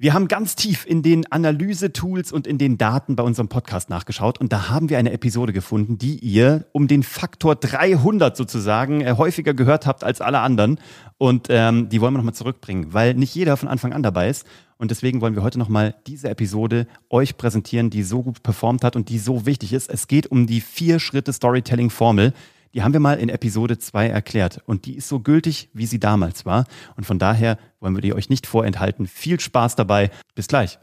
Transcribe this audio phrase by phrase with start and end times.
[0.00, 4.38] Wir haben ganz tief in den Analyse-Tools und in den Daten bei unserem Podcast nachgeschaut
[4.38, 9.14] und da haben wir eine Episode gefunden, die ihr um den Faktor 300 sozusagen äh,
[9.18, 10.78] häufiger gehört habt als alle anderen
[11.16, 14.46] und ähm, die wollen wir nochmal zurückbringen, weil nicht jeder von Anfang an dabei ist
[14.76, 18.94] und deswegen wollen wir heute nochmal diese Episode euch präsentieren, die so gut performt hat
[18.94, 19.90] und die so wichtig ist.
[19.90, 22.34] Es geht um die vier Schritte Storytelling-Formel.
[22.78, 25.98] Die haben wir mal in Episode 2 erklärt und die ist so gültig, wie sie
[25.98, 26.64] damals war.
[26.96, 29.08] Und von daher wollen wir die euch nicht vorenthalten.
[29.08, 30.12] Viel Spaß dabei.
[30.36, 30.78] Bis gleich.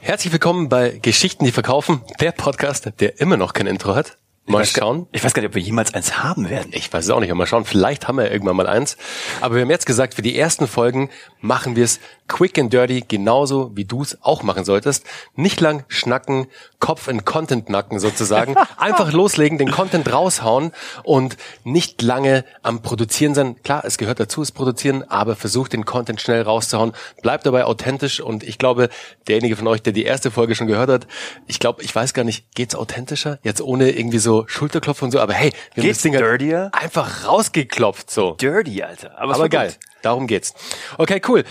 [0.00, 4.18] Herzlich willkommen bei Geschichten, die verkaufen, der Podcast, der immer noch kein Intro hat.
[4.46, 5.06] Mal ich schauen.
[5.12, 6.70] Ich weiß gar nicht, ob wir jemals eins haben werden.
[6.72, 7.32] Ich weiß es auch nicht.
[7.32, 7.64] Mal schauen.
[7.64, 8.96] Vielleicht haben wir irgendwann mal eins.
[9.40, 11.08] Aber wir haben jetzt gesagt, für die ersten Folgen
[11.40, 15.04] machen wir es quick and dirty, genauso wie du es auch machen solltest.
[15.34, 16.46] Nicht lang schnacken,
[16.78, 18.56] Kopf in Content nacken sozusagen.
[18.76, 23.56] Einfach loslegen, den Content raushauen und nicht lange am Produzieren sein.
[23.62, 26.92] Klar, es gehört dazu, es produzieren, aber versuch den Content schnell rauszuhauen.
[27.22, 28.88] Bleib dabei authentisch und ich glaube,
[29.28, 31.06] derjenige von euch, der die erste Folge schon gehört hat,
[31.46, 33.38] ich glaube, ich weiß gar nicht, geht's authentischer?
[33.42, 36.70] Jetzt ohne irgendwie so Schulterklopf und so, aber hey, wir geht's haben das Ding dirtier?
[36.72, 38.32] einfach rausgeklopft so.
[38.34, 39.18] Dirty, Alter.
[39.18, 39.74] Aber, aber geil.
[40.02, 40.54] Darum geht's.
[40.98, 41.44] Okay, cool.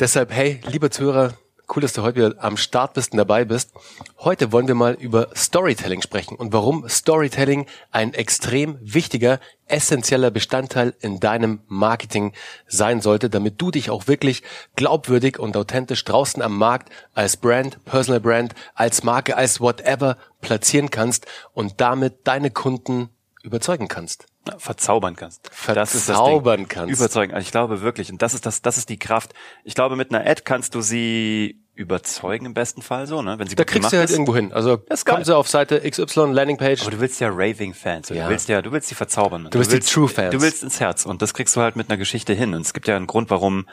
[0.00, 1.34] Deshalb, hey, lieber Zuhörer,
[1.74, 3.72] cool, dass du heute wieder am Start bist und dabei bist.
[4.18, 10.94] Heute wollen wir mal über Storytelling sprechen und warum Storytelling ein extrem wichtiger, essentieller Bestandteil
[11.00, 12.32] in deinem Marketing
[12.66, 14.42] sein sollte, damit du dich auch wirklich
[14.74, 20.90] glaubwürdig und authentisch draußen am Markt als Brand, Personal Brand, als Marke, als whatever platzieren
[20.90, 23.10] kannst und damit deine Kunden
[23.42, 24.26] überzeugen kannst
[24.58, 25.48] verzaubern kannst.
[25.52, 26.92] Verzaubern kannst.
[26.92, 27.32] Überzeugen.
[27.32, 29.34] Also ich glaube wirklich, und das ist das, das ist die Kraft.
[29.64, 33.38] Ich glaube, mit einer Ad kannst du sie überzeugen im besten Fall so, ne?
[33.38, 34.12] Wenn sie da kriegst du halt ist.
[34.12, 34.52] irgendwo hin.
[34.52, 36.82] Also kommen sie auf Seite XY Landingpage.
[36.82, 38.10] Aber du willst ja raving Fans.
[38.10, 38.24] Ja.
[38.24, 39.48] Du willst ja, du willst sie verzaubern.
[39.50, 40.30] Du willst, du willst die True Fans.
[40.30, 42.54] Du willst ins Herz und das kriegst du halt mit einer Geschichte hin.
[42.54, 43.66] Und es gibt ja einen Grund, warum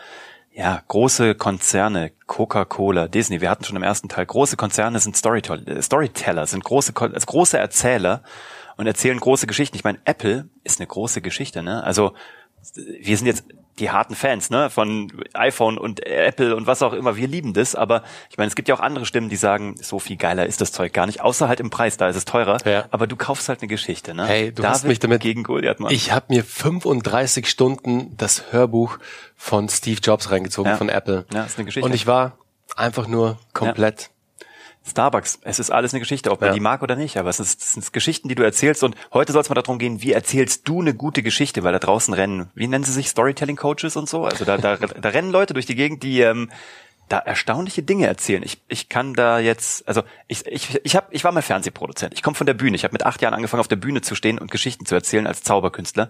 [0.54, 5.82] ja, große Konzerne, Coca-Cola, Disney, wir hatten schon im ersten Teil, große Konzerne sind Storyteller,
[5.82, 8.24] Storyteller sind große, große Erzähler
[8.82, 9.78] und erzählen große Geschichten.
[9.78, 11.84] Ich meine, Apple ist eine große Geschichte, ne?
[11.84, 12.14] Also
[12.76, 13.46] wir sind jetzt
[13.80, 17.16] die harten Fans, ne, von iPhone und Apple und was auch immer.
[17.16, 19.98] Wir lieben das, aber ich meine, es gibt ja auch andere Stimmen, die sagen, so
[19.98, 22.58] viel geiler ist das Zeug gar nicht, außer halt im Preis, da ist es teurer.
[22.66, 22.86] Ja.
[22.92, 24.26] Aber du kaufst halt eine Geschichte, ne?
[24.26, 25.92] Hey, du David hast mich damit gegen Goliath, Mann.
[25.92, 29.00] Ich habe mir 35 Stunden das Hörbuch
[29.36, 30.78] von Steve Jobs reingezogen ja.
[30.78, 31.26] von Apple.
[31.34, 31.86] Ja, ist eine Geschichte.
[31.86, 32.38] Und ich war
[32.76, 34.10] einfach nur komplett
[34.88, 35.40] Starbucks.
[35.44, 36.54] Es ist alles eine Geschichte, ob man ja.
[36.54, 37.18] die mag oder nicht.
[37.18, 38.84] Aber es, ist, es sind Geschichten, die du erzählst.
[38.84, 41.80] Und heute soll es mal darum gehen, wie erzählst du eine gute Geschichte, weil da
[41.80, 44.26] draußen rennen, wie nennen sie sich, Storytelling-Coaches und so?
[44.26, 46.50] Also da, da, da rennen Leute durch die Gegend, die ähm,
[47.10, 48.42] da erstaunliche Dinge erzählen.
[48.44, 52.14] Ich, ich kann da jetzt, also ich, ich, ich, hab, ich war mal Fernsehproduzent.
[52.14, 52.76] Ich komme von der Bühne.
[52.76, 55.28] Ich habe mit acht Jahren angefangen, auf der Bühne zu stehen und Geschichten zu erzählen
[55.28, 56.10] als Zauberkünstler.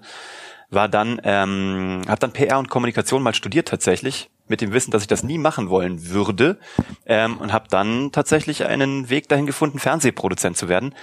[0.69, 5.01] War dann, ähm, habe dann PR und Kommunikation mal studiert tatsächlich mit dem Wissen, dass
[5.01, 6.59] ich das nie machen wollen würde
[7.05, 10.95] ähm, und habe dann tatsächlich einen Weg dahin gefunden, Fernsehproduzent zu werden.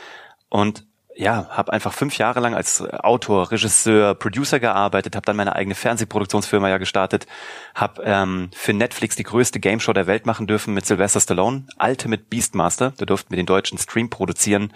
[0.48, 0.86] Und
[1.18, 5.74] ja, habe einfach fünf Jahre lang als Autor, Regisseur, Producer gearbeitet, habe dann meine eigene
[5.74, 7.26] Fernsehproduktionsfirma ja gestartet,
[7.74, 12.22] habe ähm, für Netflix die größte Gameshow der Welt machen dürfen mit Sylvester Stallone, Ultimate
[12.22, 14.72] Beastmaster, da durften wir den deutschen Stream produzieren,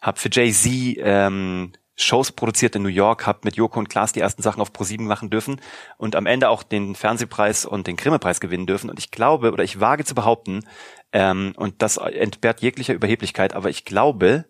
[0.00, 1.72] habe für Jay-Z ähm,
[2.02, 5.06] Shows produziert in New York, habe mit Joko und Klaas die ersten Sachen auf ProSieben
[5.06, 5.60] machen dürfen
[5.98, 8.90] und am Ende auch den Fernsehpreis und den Grimme-Preis gewinnen dürfen.
[8.90, 10.64] Und ich glaube oder ich wage zu behaupten,
[11.12, 14.44] ähm, und das entbehrt jeglicher Überheblichkeit, aber ich glaube,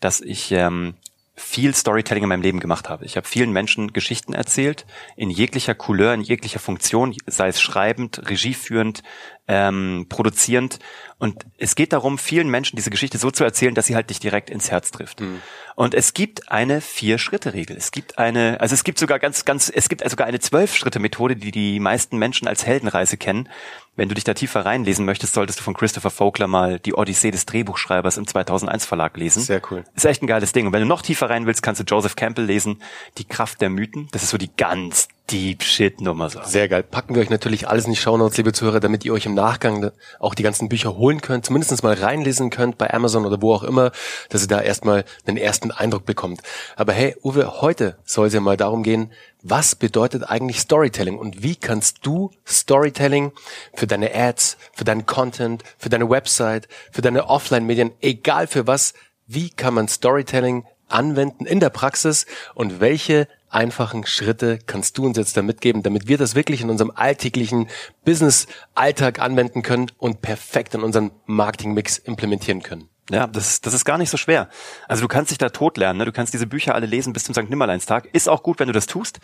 [0.00, 0.94] dass ich ähm,
[1.36, 3.04] viel Storytelling in meinem Leben gemacht habe.
[3.04, 8.30] Ich habe vielen Menschen Geschichten erzählt, in jeglicher Couleur, in jeglicher Funktion, sei es schreibend,
[8.30, 9.02] regieführend,
[9.48, 10.78] ähm, produzierend.
[11.18, 14.20] Und es geht darum, vielen Menschen diese Geschichte so zu erzählen, dass sie halt dich
[14.20, 15.20] direkt ins Herz trifft.
[15.20, 15.40] Mhm.
[15.74, 17.76] Und es gibt eine Vier-Schritte-Regel.
[17.76, 21.52] Es gibt eine, also es gibt sogar ganz, ganz, es gibt sogar eine Zwölf-Schritte-Methode, die
[21.52, 23.48] die meisten Menschen als Heldenreise kennen.
[23.94, 27.30] Wenn du dich da tiefer reinlesen möchtest, solltest du von Christopher Vogler mal die Odyssee
[27.30, 29.42] des Drehbuchschreibers im 2001 Verlag lesen.
[29.42, 29.84] Sehr cool.
[29.94, 30.66] Ist echt ein geiles Ding.
[30.66, 32.82] Und wenn du noch tiefer rein willst, kannst du Joseph Campbell lesen,
[33.16, 34.08] Die Kraft der Mythen.
[34.12, 36.40] Das ist so die ganz Deep Shit Nummer so.
[36.44, 36.84] Sehr geil.
[36.84, 39.90] Packen wir euch natürlich alles in die Shownotes, liebe Zuhörer, damit ihr euch im Nachgang
[40.20, 43.64] auch die ganzen Bücher holen könnt, zumindest mal reinlesen könnt bei Amazon oder wo auch
[43.64, 43.90] immer,
[44.28, 46.42] dass ihr da erstmal einen ersten Eindruck bekommt.
[46.76, 49.10] Aber hey, Uwe, heute soll es ja mal darum gehen,
[49.42, 53.32] was bedeutet eigentlich Storytelling und wie kannst du Storytelling
[53.74, 58.94] für deine Ads, für deinen Content, für deine Website, für deine Offline-Medien, egal für was,
[59.26, 65.16] wie kann man Storytelling anwenden in der Praxis und welche einfachen Schritte kannst du uns
[65.16, 67.68] jetzt da mitgeben, damit wir das wirklich in unserem alltäglichen
[68.04, 72.88] Business-Alltag anwenden können und perfekt in unseren Marketing-Mix implementieren können?
[73.10, 74.48] Ja, das, das ist gar nicht so schwer.
[74.88, 76.04] Also du kannst dich da tot lernen, ne?
[76.04, 77.48] du kannst diese Bücher alle lesen bis zum St.
[77.48, 78.08] Nimmerleinstag.
[78.12, 79.20] Ist auch gut, wenn du das tust,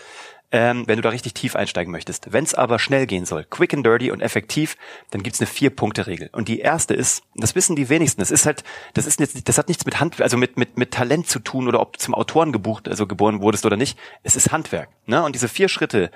[0.52, 2.32] ähm, wenn du da richtig tief einsteigen möchtest.
[2.32, 4.76] Wenn es aber schnell gehen soll, quick and dirty und effektiv,
[5.10, 6.30] dann gibt's eine Vier-Punkte-Regel.
[6.32, 8.62] Und die erste ist, das wissen die wenigsten, das ist halt,
[8.94, 11.66] das ist jetzt, das hat nichts mit Hand, also mit, mit, mit Talent zu tun
[11.66, 13.98] oder ob du zum Autoren gebucht, also geboren wurdest oder nicht.
[14.22, 14.90] Es ist Handwerk.
[15.06, 15.24] Ne?
[15.24, 16.12] Und diese vier Schritte,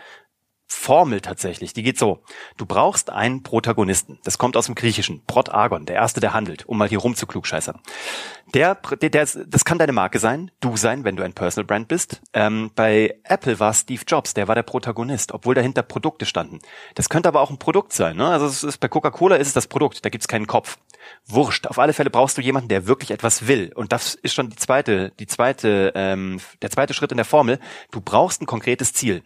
[0.68, 1.72] Formel tatsächlich.
[1.72, 2.22] Die geht so.
[2.56, 4.18] Du brauchst einen Protagonisten.
[4.24, 5.22] Das kommt aus dem Griechischen.
[5.26, 7.80] Protagon, der Erste, der handelt, um mal hier rumzuklugscheißern.
[8.54, 11.88] Der, der, der, das kann deine Marke sein, du sein, wenn du ein Personal Brand
[11.88, 12.20] bist.
[12.32, 16.60] Ähm, bei Apple war Steve Jobs, der war der Protagonist, obwohl dahinter Produkte standen.
[16.94, 18.16] Das könnte aber auch ein Produkt sein.
[18.16, 18.26] Ne?
[18.26, 20.78] Also es ist, bei Coca-Cola ist es das Produkt, da gibt's keinen Kopf.
[21.26, 21.66] Wurscht.
[21.66, 23.72] Auf alle Fälle brauchst du jemanden, der wirklich etwas will.
[23.74, 27.60] Und das ist schon die zweite, die zweite, ähm, der zweite Schritt in der Formel.
[27.92, 29.22] Du brauchst ein konkretes Ziel.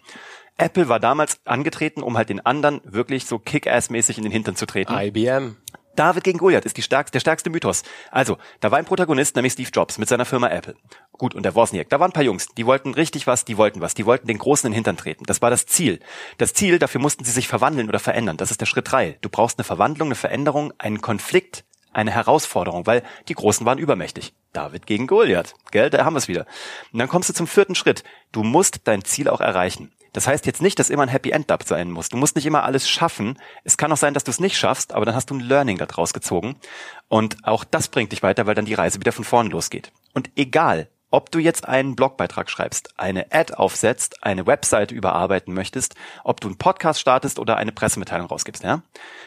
[0.60, 4.66] Apple war damals angetreten, um halt den anderen wirklich so Kick-Ass-mäßig in den Hintern zu
[4.66, 4.92] treten.
[4.92, 5.56] IBM.
[5.96, 7.82] David gegen Goliath ist die stärkste, der stärkste Mythos.
[8.10, 10.76] Also, da war ein Protagonist, nämlich Steve Jobs mit seiner Firma Apple.
[11.12, 11.88] Gut, und der Wozniak.
[11.90, 14.38] Da waren ein paar Jungs, die wollten richtig was, die wollten was, die wollten den
[14.38, 15.24] Großen in den Hintern treten.
[15.24, 16.00] Das war das Ziel.
[16.38, 18.36] Das Ziel, dafür mussten sie sich verwandeln oder verändern.
[18.36, 19.18] Das ist der Schritt drei.
[19.20, 24.32] Du brauchst eine Verwandlung, eine Veränderung, einen Konflikt, eine Herausforderung, weil die Großen waren übermächtig.
[24.52, 25.54] David gegen Goliath.
[25.70, 26.46] Gell, da haben wir es wieder.
[26.92, 28.04] Und dann kommst du zum vierten Schritt.
[28.32, 29.92] Du musst dein Ziel auch erreichen.
[30.12, 32.08] Das heißt jetzt nicht, dass immer ein Happy End up sein muss.
[32.08, 33.38] Du musst nicht immer alles schaffen.
[33.62, 35.78] Es kann auch sein, dass du es nicht schaffst, aber dann hast du ein Learning
[35.78, 36.56] daraus gezogen.
[37.08, 39.92] Und auch das bringt dich weiter, weil dann die Reise wieder von vorn losgeht.
[40.12, 45.94] Und egal, ob du jetzt einen Blogbeitrag schreibst, eine Ad aufsetzt, eine Webseite überarbeiten möchtest,
[46.24, 48.82] ob du einen Podcast startest oder eine Pressemitteilung rausgibst, ja?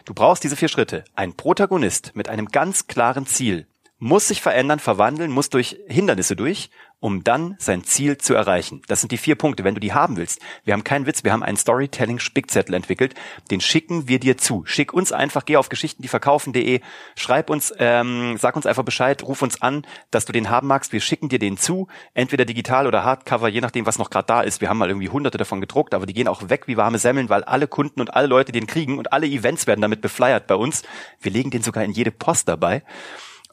[0.06, 1.04] Du brauchst diese vier Schritte.
[1.16, 3.68] Ein Protagonist mit einem ganz klaren Ziel
[4.04, 6.70] muss sich verändern, verwandeln, muss durch Hindernisse durch
[7.04, 8.82] um dann sein Ziel zu erreichen.
[8.88, 10.40] Das sind die vier Punkte, wenn du die haben willst.
[10.64, 13.14] Wir haben keinen Witz, wir haben einen Storytelling-Spickzettel entwickelt,
[13.52, 14.64] den schicken wir dir zu.
[14.66, 16.80] Schick uns einfach, geh auf geschichtendieverkaufen.de,
[17.18, 20.94] schreib uns, ähm, sag uns einfach Bescheid, ruf uns an, dass du den haben magst.
[20.94, 24.42] Wir schicken dir den zu, entweder digital oder Hardcover, je nachdem, was noch gerade da
[24.42, 24.62] ist.
[24.62, 27.28] Wir haben mal irgendwie hunderte davon gedruckt, aber die gehen auch weg wie warme Semmeln,
[27.28, 30.56] weil alle Kunden und alle Leute den kriegen und alle Events werden damit befleiert bei
[30.56, 30.84] uns.
[31.20, 32.82] Wir legen den sogar in jede Post dabei.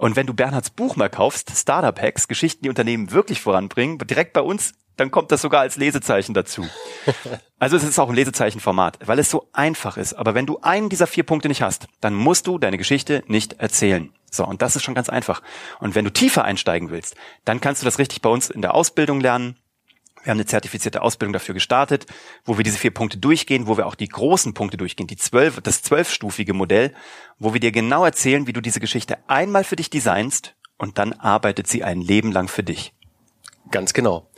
[0.00, 4.32] Und wenn du Bernhards Buch mal kaufst, Startup Hacks, Geschichten, die Unternehmen wirklich voranbringen, direkt
[4.32, 6.66] bei uns, dann kommt das sogar als Lesezeichen dazu.
[7.58, 10.14] Also es ist auch ein Lesezeichenformat, weil es so einfach ist.
[10.14, 13.60] Aber wenn du einen dieser vier Punkte nicht hast, dann musst du deine Geschichte nicht
[13.60, 14.14] erzählen.
[14.30, 15.42] So, und das ist schon ganz einfach.
[15.78, 18.72] Und wenn du tiefer einsteigen willst, dann kannst du das richtig bei uns in der
[18.72, 19.56] Ausbildung lernen.
[20.22, 22.06] Wir haben eine zertifizierte Ausbildung dafür gestartet,
[22.44, 25.60] wo wir diese vier Punkte durchgehen, wo wir auch die großen Punkte durchgehen, die zwölf,
[25.62, 26.92] das zwölfstufige Modell,
[27.38, 31.12] wo wir dir genau erzählen, wie du diese Geschichte einmal für dich designst und dann
[31.14, 32.92] arbeitet sie ein Leben lang für dich.
[33.70, 34.28] Ganz genau.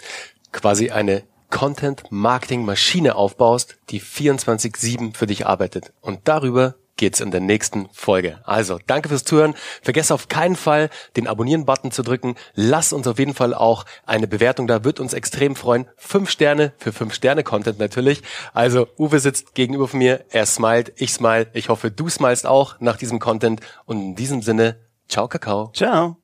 [0.52, 5.93] Quasi eine Content-Marketing-Maschine aufbaust, die 24-7 für dich arbeitet.
[6.00, 8.41] Und darüber geht's in der nächsten Folge.
[8.44, 9.55] Also, danke fürs Zuhören.
[9.83, 12.37] Vergesst auf keinen Fall, den Abonnieren-Button zu drücken.
[12.55, 15.87] Lasst uns auf jeden Fall auch eine Bewertung da, wird uns extrem freuen.
[15.97, 18.23] Fünf Sterne für fünf Sterne Content natürlich.
[18.53, 21.49] Also, Uwe sitzt gegenüber von mir, er smilet, ich smile.
[21.53, 23.61] Ich hoffe, du smilest auch nach diesem Content.
[23.85, 24.77] Und in diesem Sinne,
[25.09, 25.73] ciao Kakao.
[25.75, 26.22] Ciao.